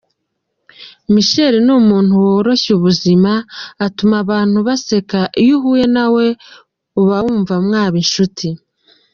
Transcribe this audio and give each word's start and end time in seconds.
Michel 1.13 1.55
ni 1.65 1.73
umuntu 1.81 2.11
woroshya 2.25 2.71
ubuzima, 2.77 3.31
utuma 3.85 4.15
abantu 4.23 4.57
baseka, 4.67 5.19
iyo 5.41 5.53
uhuye 5.57 5.85
nawe 5.95 6.25
ubawumva 7.01 7.55
mwaba 7.65 7.95
inshuti. 8.03 8.47